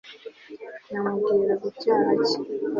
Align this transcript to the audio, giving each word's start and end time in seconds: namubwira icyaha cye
namubwira 0.91 1.53
icyaha 1.69 2.11
cye 2.27 2.37